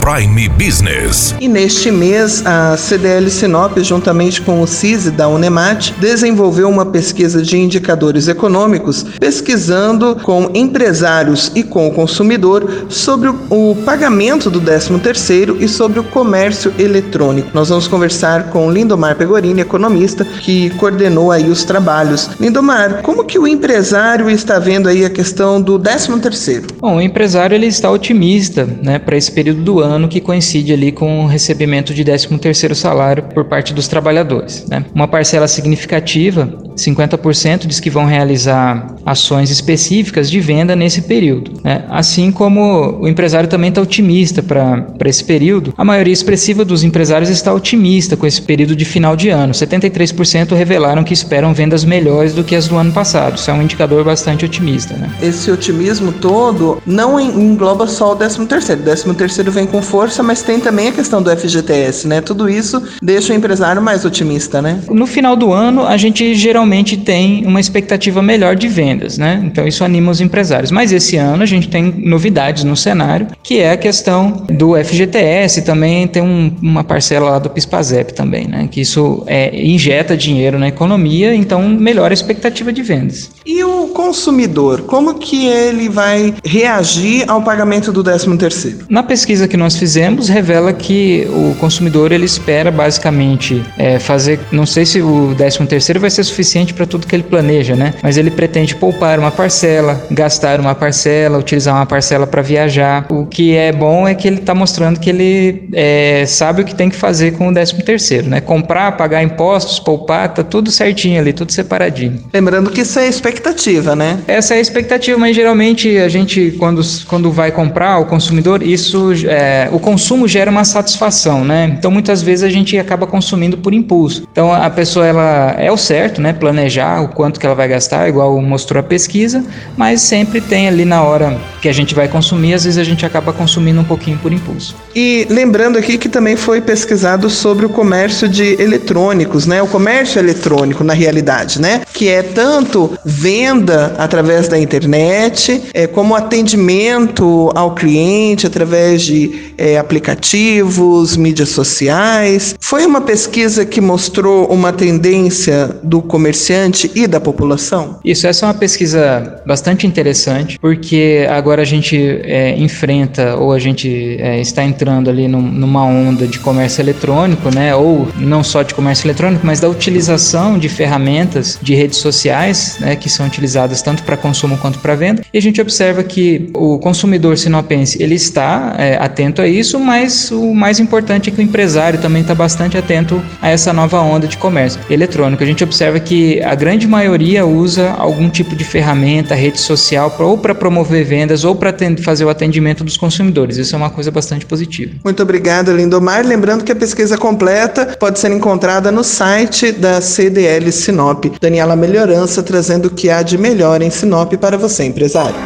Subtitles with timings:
[0.00, 1.34] Prime Business.
[1.40, 7.42] E neste mês, a CDL Sinop, juntamente com o CISI da Unemat, desenvolveu uma pesquisa
[7.42, 15.56] de indicadores econômicos, pesquisando com empresários e com o consumidor sobre o pagamento do 13º
[15.60, 17.50] e sobre o comércio eletrônico.
[17.52, 22.30] Nós vamos conversar com Lindomar Pegorini, economista, que coordenou aí os trabalhos.
[22.40, 26.72] Lindomar, como que o empresário está vendo aí a questão do 13º?
[26.80, 30.92] Bom, o empresário ele está otimista, né, para esse período do ano que coincide ali
[30.92, 34.66] com o recebimento de 13º salário por parte dos trabalhadores.
[34.68, 34.84] Né?
[34.94, 41.60] Uma parcela significativa, 50%, diz que vão realizar ações específicas de venda nesse período.
[41.62, 41.84] Né?
[41.88, 47.28] Assim como o empresário também está otimista para esse período, a maioria expressiva dos empresários
[47.28, 49.52] está otimista com esse período de final de ano.
[49.52, 53.36] 73% revelaram que esperam vendas melhores do que as do ano passado.
[53.36, 54.94] Isso é um indicador bastante otimista.
[54.94, 55.10] Né?
[55.22, 59.10] Esse otimismo todo não engloba só o 13º.
[59.10, 62.20] O 13º vem com força, mas tem também a questão do FGTS, né?
[62.20, 64.80] Tudo isso deixa o empresário mais otimista, né?
[64.88, 66.61] No final do ano, a gente geralmente
[66.96, 69.42] tem uma expectativa melhor de vendas, né?
[69.44, 70.70] Então isso anima os empresários.
[70.70, 75.62] Mas esse ano a gente tem novidades no cenário, que é a questão do FGTS,
[75.62, 78.68] também tem um, uma parcela lá do PISPAZEP também, né?
[78.70, 83.30] Que isso é, injeta dinheiro na economia, então melhora a expectativa de vendas.
[83.44, 88.78] E o consumidor, como que ele vai reagir ao pagamento do 13 terceiro?
[88.88, 94.66] Na pesquisa que nós fizemos revela que o consumidor ele espera basicamente é, fazer, não
[94.66, 97.94] sei se o 13 terceiro vai ser suficiente para tudo que ele planeja, né?
[98.02, 103.06] Mas ele pretende poupar uma parcela, gastar uma parcela, utilizar uma parcela para viajar.
[103.10, 106.74] O que é bom é que ele está mostrando que ele é, sabe o que
[106.74, 108.40] tem que fazer com o 13 terceiro, né?
[108.40, 112.20] Comprar, pagar impostos, poupar, tá tudo certinho ali, tudo separadinho.
[112.32, 114.18] Lembrando que isso é expectativa, né?
[114.26, 119.12] Essa é a expectativa, mas geralmente a gente quando, quando vai comprar o consumidor isso
[119.26, 121.74] é, o consumo gera uma satisfação, né?
[121.78, 124.26] Então muitas vezes a gente acaba consumindo por impulso.
[124.30, 126.32] Então a pessoa ela é o certo, né?
[126.42, 129.44] Planejar o quanto que ela vai gastar, igual mostrou a pesquisa,
[129.76, 133.06] mas sempre tem ali na hora que a gente vai consumir, às vezes a gente
[133.06, 134.74] acaba consumindo um pouquinho por impulso.
[134.96, 139.62] E lembrando aqui que também foi pesquisado sobre o comércio de eletrônicos, né?
[139.62, 141.82] O comércio eletrônico na realidade, né?
[141.94, 149.78] Que é tanto venda através da internet, é, como atendimento ao cliente através de é,
[149.78, 152.56] aplicativos, mídias sociais.
[152.58, 158.00] Foi uma pesquisa que mostrou uma tendência do comerciante e da população?
[158.04, 163.58] Isso, essa é uma pesquisa bastante interessante, porque agora a gente é, enfrenta ou a
[163.58, 167.74] gente é, está entrando ali num, numa onda de comércio eletrônico, né?
[167.74, 172.96] Ou não só de comércio eletrônico, mas da utilização de ferramentas de redes sociais, né?
[172.96, 175.22] Que são utilizadas tanto para consumo quanto para venda.
[175.32, 180.30] E a gente observa que o consumidor sinopense ele está é, atento a isso, mas
[180.30, 184.26] o mais importante é que o empresário também está bastante atento a essa nova onda
[184.26, 185.42] de comércio eletrônico.
[185.42, 190.38] A gente observa que a grande maioria usa algum tipo de ferramenta, rede social, ou
[190.38, 193.56] para promover vendas ou para fazer o atendimento dos consumidores.
[193.56, 194.92] Isso é uma coisa bastante positiva.
[195.04, 196.26] Muito obrigado, Lindomar.
[196.26, 201.24] Lembrando que a pesquisa completa pode ser encontrada no site da CDL Sinop.
[201.40, 205.36] Daniela Melhorança trazendo o que há de melhor em Sinop para você, empresário.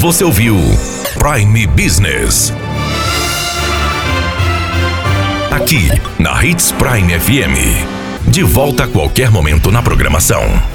[0.00, 0.56] Você ouviu
[1.18, 2.52] Prime Business
[5.62, 5.88] aqui
[6.18, 8.28] na Hits Prime FM.
[8.28, 10.71] De volta a qualquer momento na programação.